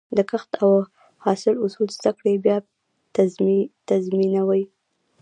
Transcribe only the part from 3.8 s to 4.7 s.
تضمینوي.